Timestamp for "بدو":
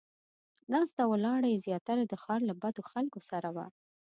2.61-2.81